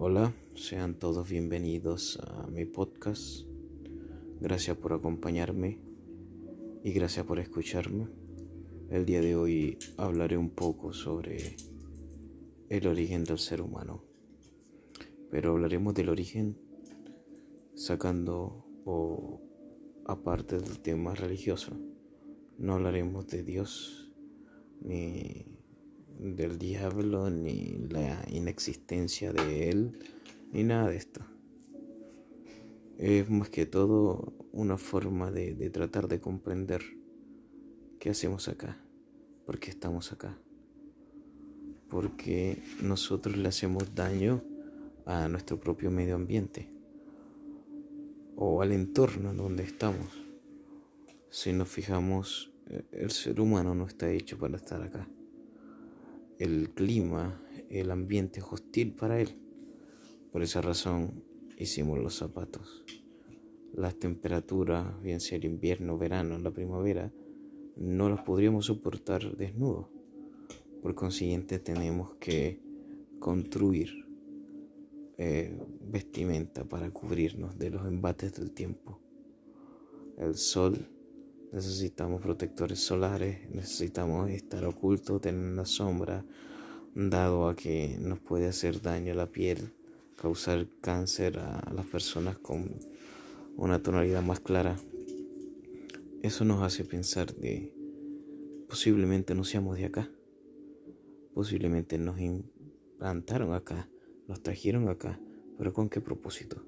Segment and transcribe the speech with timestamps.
[0.00, 3.40] Hola, sean todos bienvenidos a mi podcast.
[4.40, 5.80] Gracias por acompañarme
[6.84, 8.06] y gracias por escucharme.
[8.90, 11.56] El día de hoy hablaré un poco sobre
[12.68, 14.04] el origen del ser humano.
[15.32, 16.56] Pero hablaremos del origen
[17.74, 19.40] sacando o
[20.06, 21.72] aparte del tema religioso.
[22.56, 24.12] No hablaremos de Dios
[24.80, 25.57] ni
[26.18, 29.98] del diablo, ni la inexistencia de él,
[30.52, 31.20] ni nada de esto.
[32.98, 36.82] Es más que todo una forma de, tratar de comprender
[38.00, 38.76] qué hacemos acá,
[39.46, 40.36] por qué estamos acá,
[41.88, 44.42] porque nosotros le hacemos daño
[45.06, 46.70] a nuestro propio medio ambiente
[48.36, 50.08] o al entorno en donde estamos.
[51.30, 52.52] Si nos fijamos,
[52.90, 55.08] el ser humano no está hecho para estar acá
[56.38, 59.30] el clima, el ambiente hostil para él.
[60.32, 61.24] Por esa razón
[61.56, 62.84] hicimos los zapatos.
[63.74, 67.12] Las temperaturas, bien sea el invierno, verano, la primavera,
[67.76, 69.86] no las podríamos soportar desnudos.
[70.82, 72.60] Por consiguiente tenemos que
[73.18, 74.06] construir
[75.16, 79.00] eh, vestimenta para cubrirnos de los embates del tiempo.
[80.16, 80.88] El sol
[81.52, 86.24] necesitamos protectores solares, necesitamos estar ocultos, tener la sombra,
[86.94, 89.72] dado a que nos puede hacer daño a la piel,
[90.16, 92.78] causar cáncer a las personas con
[93.56, 94.76] una tonalidad más clara.
[96.22, 97.72] Eso nos hace pensar de
[98.68, 100.10] posiblemente no seamos de acá,
[101.34, 103.88] posiblemente nos implantaron acá,
[104.26, 105.20] nos trajeron acá,
[105.56, 106.62] pero ¿con qué propósito?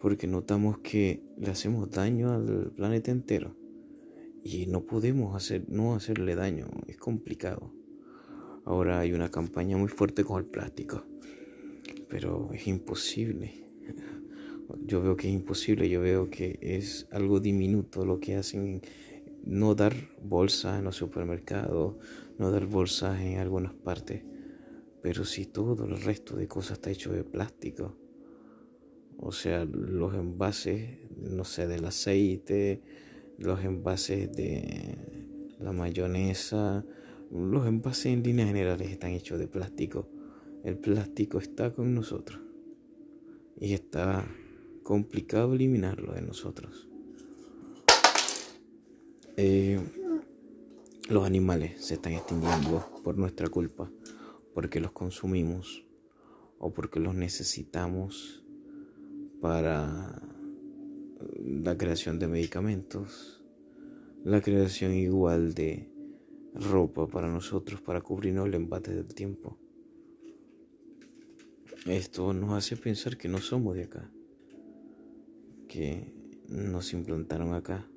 [0.00, 3.54] Porque notamos que le hacemos daño al planeta entero
[4.42, 7.72] y no podemos hacer, no hacerle daño, es complicado.
[8.64, 11.04] Ahora hay una campaña muy fuerte con el plástico,
[12.08, 13.68] pero es imposible.
[14.86, 18.82] Yo veo que es imposible, yo veo que es algo diminuto lo que hacen,
[19.44, 21.96] no dar bolsas en los supermercados,
[22.38, 24.22] no dar bolsas en algunas partes,
[25.02, 27.99] pero si todo el resto de cosas está hecho de plástico
[29.22, 32.82] o sea, los envases, no sé, del aceite,
[33.38, 34.96] los envases de
[35.58, 36.84] la mayonesa,
[37.30, 40.08] los envases en líneas generales están hechos de plástico.
[40.64, 42.40] El plástico está con nosotros
[43.58, 44.26] y está
[44.82, 46.88] complicado eliminarlo de nosotros.
[49.36, 49.80] Eh,
[51.08, 53.90] los animales se están extinguiendo por nuestra culpa,
[54.54, 55.84] porque los consumimos
[56.58, 58.44] o porque los necesitamos
[59.40, 60.22] para
[61.38, 63.42] la creación de medicamentos,
[64.24, 65.90] la creación igual de
[66.54, 69.58] ropa para nosotros, para cubrirnos el embate del tiempo.
[71.86, 74.10] Esto nos hace pensar que no somos de acá,
[75.68, 76.12] que
[76.48, 77.88] nos implantaron acá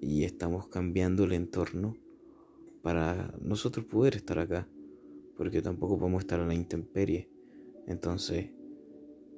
[0.00, 1.96] y estamos cambiando el entorno
[2.82, 4.68] para nosotros poder estar acá,
[5.36, 7.28] porque tampoco podemos estar en la intemperie.
[7.86, 8.50] Entonces,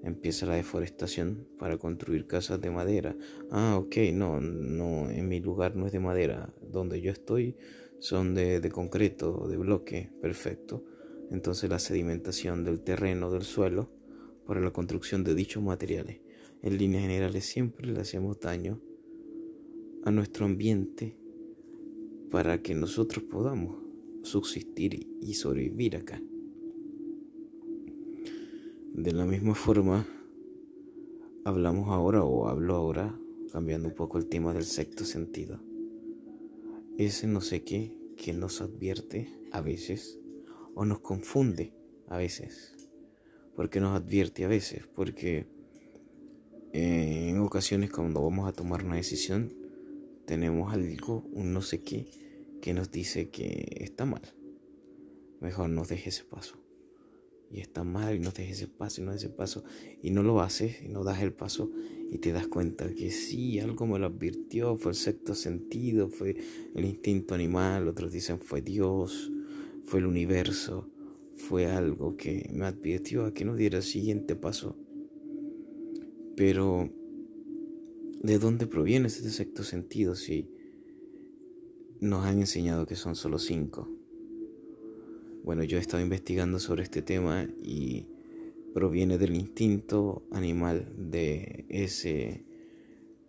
[0.03, 3.17] empieza la deforestación para construir casas de madera.
[3.51, 6.53] Ah, ok, no, no, en mi lugar no es de madera.
[6.63, 7.57] Donde yo estoy
[7.99, 10.85] son de, de concreto, de bloque, perfecto.
[11.31, 13.91] Entonces la sedimentación del terreno, del suelo,
[14.47, 16.21] para la construcción de dichos materiales.
[16.63, 18.81] En líneas generales siempre le hacemos daño
[20.05, 21.17] a nuestro ambiente
[22.31, 23.77] para que nosotros podamos
[24.23, 26.21] subsistir y sobrevivir acá.
[28.93, 30.05] De la misma forma,
[31.45, 33.17] hablamos ahora o hablo ahora,
[33.53, 35.61] cambiando un poco el tema del sexto sentido.
[36.99, 40.19] Ese no sé qué que nos advierte a veces
[40.75, 41.73] o nos confunde
[42.09, 42.75] a veces.
[43.55, 44.89] ¿Por qué nos advierte a veces?
[44.89, 45.47] Porque
[46.73, 49.55] en ocasiones cuando vamos a tomar una decisión
[50.27, 52.11] tenemos algo, un no sé qué,
[52.61, 54.23] que nos dice que está mal.
[55.41, 56.61] Mejor nos deje ese paso
[57.51, 59.65] y está mal y no te ese paso y no ese paso
[60.03, 61.71] y no lo haces y no das el paso
[62.11, 66.37] y te das cuenta que sí, algo me lo advirtió, fue el sexto sentido, fue
[66.75, 69.31] el instinto animal, otros dicen fue Dios,
[69.85, 70.89] fue el universo,
[71.37, 74.77] fue algo que me advirtió a que no diera el siguiente paso.
[76.37, 76.91] Pero,
[78.23, 80.51] ¿de dónde proviene ese sexto sentido si
[82.01, 84.00] nos han enseñado que son solo cinco?
[85.43, 88.07] Bueno, yo he estado investigando sobre este tema y
[88.75, 92.45] proviene del instinto animal, de ese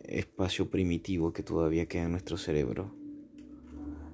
[0.00, 2.94] espacio primitivo que todavía queda en nuestro cerebro.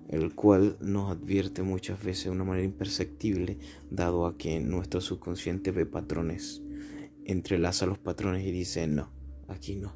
[0.08, 3.58] el cual nos advierte muchas veces de una manera imperceptible,
[3.90, 6.62] dado a que nuestro subconsciente ve patrones,
[7.26, 9.10] entrelaza los patrones y dice, no,
[9.48, 9.92] aquí no,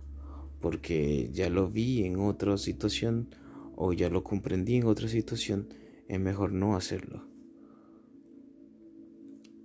[0.60, 3.28] porque ya lo vi en otra situación
[3.74, 5.68] o ya lo comprendí en otra situación,
[6.08, 7.31] es mejor no hacerlo.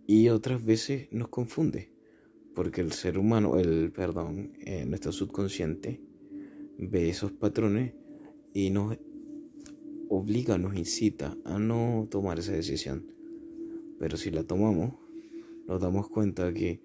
[0.10, 1.92] Y otras veces nos confunde,
[2.56, 6.00] porque el ser humano, el perdón, eh, nuestro subconsciente
[6.78, 7.94] ve esos patrones
[8.54, 8.98] y nos
[10.08, 13.06] obliga, nos incita a no tomar esa decisión.
[14.00, 14.94] Pero si la tomamos,
[15.68, 16.82] nos damos cuenta que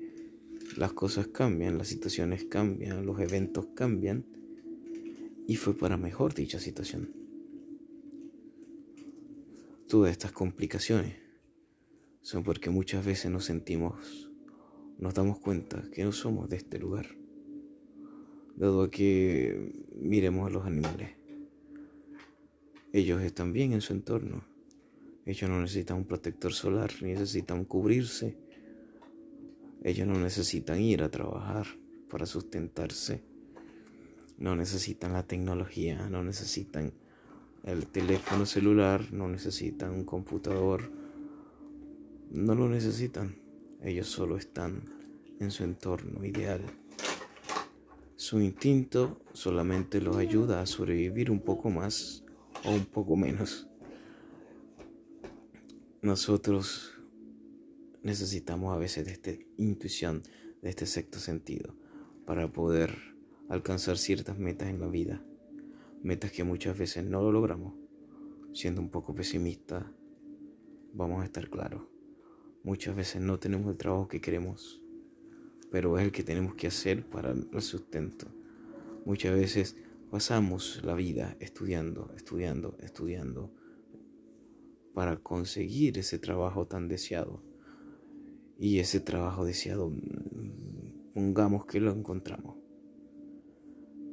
[0.76, 4.24] las cosas cambian, las situaciones cambian, los eventos cambian
[5.46, 7.12] y fue para mejor dicha situación.
[9.86, 11.21] Todas estas complicaciones
[12.22, 14.30] son porque muchas veces nos sentimos,
[14.98, 17.06] nos damos cuenta que no somos de este lugar,
[18.56, 21.22] dado que miremos a los animales
[22.92, 24.44] ellos están bien en su entorno.
[25.24, 28.36] Ellos no necesitan un protector solar, ni necesitan cubrirse.
[29.82, 31.66] Ellos no necesitan ir a trabajar
[32.10, 33.22] para sustentarse.
[34.36, 36.92] No necesitan la tecnología, no necesitan
[37.64, 40.92] el teléfono celular, no necesitan un computador.
[42.32, 43.37] No lo necesitan.
[43.82, 44.84] Ellos solo están
[45.38, 46.62] en su entorno ideal.
[48.17, 52.25] Su instinto solamente los ayuda a sobrevivir un poco más
[52.64, 53.69] o un poco menos.
[56.00, 56.94] Nosotros
[58.02, 60.23] necesitamos a veces de esta intuición,
[60.62, 61.75] de este sexto sentido,
[62.25, 62.96] para poder
[63.50, 65.23] alcanzar ciertas metas en la vida.
[66.02, 67.75] Metas que muchas veces no lo logramos.
[68.55, 69.93] Siendo un poco pesimista,
[70.94, 71.92] vamos a estar claros.
[72.64, 74.82] Muchas veces no tenemos el trabajo que queremos,
[75.70, 78.26] pero es el que tenemos que hacer para el sustento.
[79.05, 79.76] Muchas veces
[80.12, 83.50] Pasamos la vida estudiando, estudiando, estudiando
[84.93, 87.43] para conseguir ese trabajo tan deseado.
[88.59, 92.58] Y ese trabajo deseado, mm, pongamos que lo encontramos.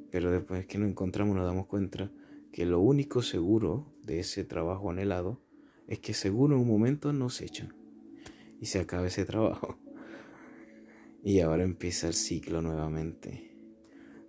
[0.09, 2.09] Pero después que lo encontramos nos damos cuenta
[2.53, 5.41] que lo único seguro de ese trabajo anhelado
[5.85, 7.75] es que seguro en un momento nos echan
[8.59, 9.77] y se acaba ese trabajo.
[11.21, 13.53] Y ahora empieza el ciclo nuevamente.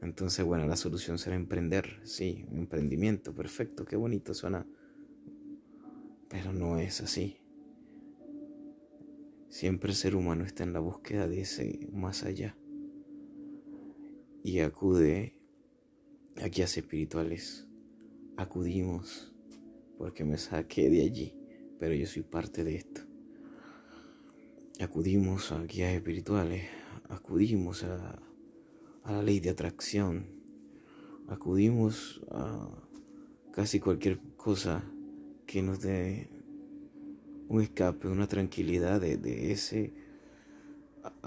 [0.02, 4.66] Entonces, bueno, la solución será emprender, sí, un emprendimiento, perfecto, qué bonito suena.
[6.28, 7.40] Pero no es así.
[9.48, 12.56] Siempre el ser humano está en la búsqueda de ese más allá.
[14.42, 15.36] Y acude
[16.42, 17.68] a guías espirituales.
[18.36, 19.34] Acudimos
[19.98, 21.36] porque me saqué de allí,
[21.78, 23.09] pero yo soy parte de esto.
[24.82, 26.64] Acudimos a guías espirituales,
[27.10, 28.18] acudimos a
[29.04, 30.24] la ley de atracción.
[31.28, 32.66] Acudimos a
[33.52, 34.82] casi cualquier cosa
[35.44, 36.30] que nos dé
[37.48, 39.92] un escape, una tranquilidad de, ese,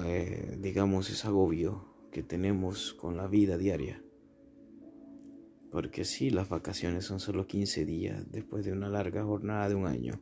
[0.03, 4.03] eh, digamos, ese agobio que tenemos con la vida diaria.
[5.71, 9.85] Porque sí, las vacaciones son solo 15 días después de una larga jornada de un
[9.85, 10.19] año.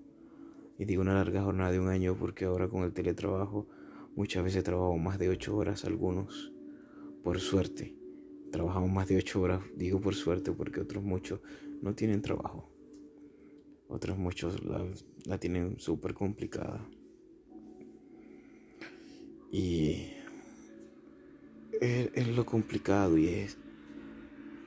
[0.82, 3.68] Y digo una larga jornada de un año porque ahora con el teletrabajo
[4.16, 6.52] muchas veces trabajo más de 8 horas algunos
[7.24, 7.96] por suerte.
[8.52, 11.40] Trabajamos más de ocho horas, digo por suerte porque otros muchos
[11.84, 12.68] no tienen trabajo.
[13.90, 16.90] Otros muchos la, tienen súper complicada.
[19.52, 20.08] Y
[21.80, 23.60] es, lo complicado y es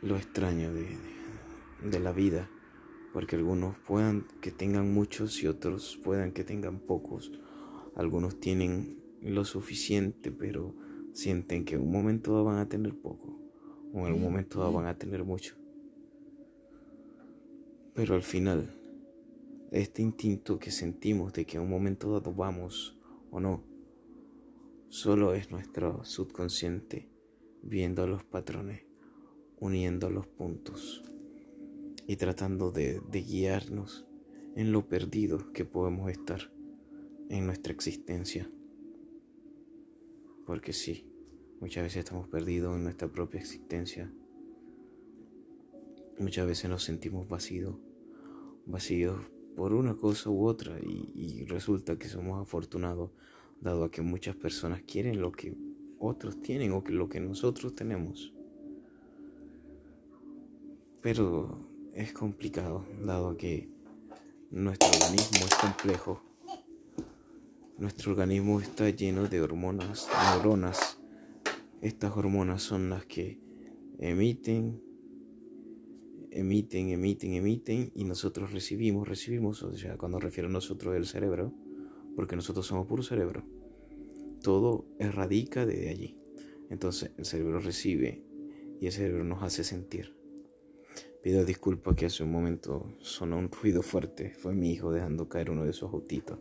[0.01, 0.97] lo extraño de,
[1.83, 2.49] de la vida.
[3.15, 7.31] Porque algunos puedan que tengan muchos y otros puedan que tengan pocos.
[7.95, 10.75] Algunos tienen lo suficiente, pero
[11.13, 13.39] sienten que en un momento dado van a tener poco
[13.93, 15.55] o en algún momento dado van a tener mucho.
[17.95, 18.77] Pero al final,
[19.71, 22.99] este instinto que sentimos de que en un momento dado vamos
[23.31, 23.63] o no,
[24.89, 27.09] solo es nuestro subconsciente
[27.63, 28.83] viendo los patrones,
[29.61, 31.14] uniendo los puntos
[32.07, 34.07] y tratando de, de guiarnos
[34.57, 36.53] en lo perdido que podemos estar
[37.29, 38.51] en nuestra existencia.
[40.47, 41.11] Porque sí,
[41.61, 44.13] muchas veces estamos perdidos en nuestra propia existencia.
[46.19, 47.77] Muchas veces nos sentimos vacíos,
[48.67, 49.19] vacíos
[49.57, 53.11] por una cosa u otra y, resulta que somos afortunados
[53.61, 55.57] dado a que muchas personas quieren lo que
[55.99, 58.33] otros tienen o que lo que nosotros tenemos.
[61.01, 63.69] Pero es complicado dado que
[64.51, 66.35] nuestro organismo es complejo
[67.77, 70.99] nuestro organismo está lleno de hormonas, neuronas.
[71.83, 73.41] Estas hormonas son las que
[73.99, 74.81] emiten
[76.31, 81.53] emiten, emiten, emiten y nosotros recibimos, recibimos, o sea, cuando refiero a nosotros el cerebro,
[82.15, 83.45] porque nosotros somos puro cerebro,
[84.41, 86.19] todo erradica desde allí.
[86.71, 88.25] Entonces el cerebro recibe
[88.81, 90.24] y el cerebro nos hace sentir.
[91.25, 95.51] Pido disculpas que hace un momento sonó un ruido fuerte, fue mi hijo dejando caer
[95.51, 96.39] uno de esos autitos.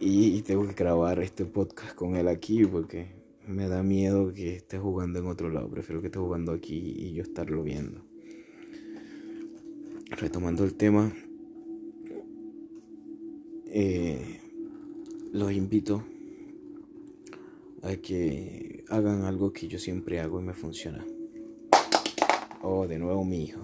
[0.00, 3.08] Y tengo que grabar este podcast con él aquí porque
[3.46, 5.68] me da miedo que esté jugando en otro lado.
[5.68, 8.00] Prefiero que esté jugando aquí y yo estarlo viendo.
[10.08, 11.12] Retomando el tema,
[13.66, 14.40] eh,
[15.30, 16.04] los invito
[17.82, 21.04] a que hagan algo que yo siempre hago y me funciona.
[22.60, 23.60] Oh, de nuevo mi hijo.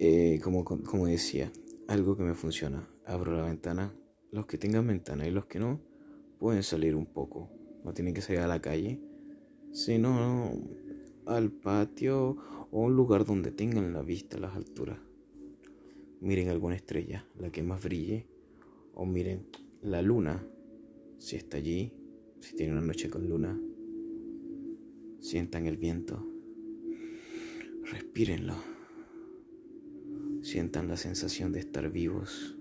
[0.00, 1.52] Eh, como, como decía,
[1.86, 2.88] algo que me funciona.
[3.04, 3.94] Abro la ventana.
[4.32, 5.80] Los que tengan ventana y los que no,
[6.38, 7.48] pueden salir un poco.
[7.84, 9.00] No tienen que salir a la calle,
[9.70, 10.52] sino
[11.24, 12.36] al patio
[12.72, 14.98] o un lugar donde tengan la vista a las alturas.
[16.20, 18.26] Miren alguna estrella, la que más brille,
[18.94, 19.46] o miren
[19.82, 20.44] la luna,
[21.18, 21.92] si está allí,
[22.40, 23.56] si tiene una noche con luna.
[25.20, 26.26] Sientan el viento,
[27.90, 28.54] respírenlo,
[30.42, 32.56] sientan la sensación de estar vivos.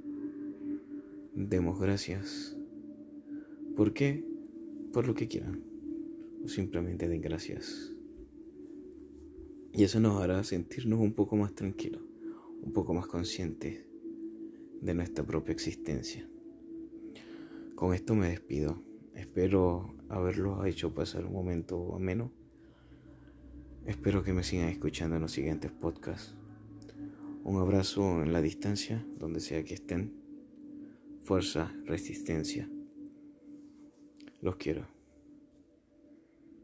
[1.34, 2.56] Demos gracias
[3.76, 4.26] ¿Por qué?
[4.94, 5.62] Por lo que quieran.
[6.46, 7.94] O simplemente den gracias.
[9.74, 12.02] Y eso nos hará sentirnos un poco más tranquilos,
[12.62, 13.86] un poco más conscientes
[14.80, 16.30] de nuestra propia existencia.
[17.76, 18.82] Con esto me despido.
[19.14, 22.32] Espero haberlos hecho pasar un momento ameno.
[23.86, 26.34] Espero que me sigan escuchando en los siguientes podcasts.
[27.44, 30.12] Un abrazo en la distancia, donde sea que estén.
[31.22, 32.68] Fuerza, resistencia.
[34.42, 34.95] Los quiero.